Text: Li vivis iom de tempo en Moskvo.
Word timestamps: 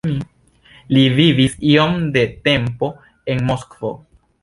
Li 0.95 1.03
vivis 1.19 1.59
iom 1.73 1.95
de 2.17 2.25
tempo 2.51 2.93
en 3.35 3.49
Moskvo. 3.53 3.97